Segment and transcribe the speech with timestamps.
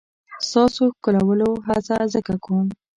[0.49, 0.63] ستا
[0.97, 2.67] ښکلولو هڅه ځکه کوم.